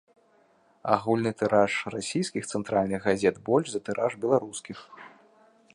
Агульны 0.93 1.33
тыраж 1.41 1.73
расійскіх 1.97 2.43
цэнтральных 2.59 3.01
газет 3.11 3.35
большы 3.49 3.71
за 3.77 3.81
тыраж 3.91 4.11
беларускіх. 4.27 4.79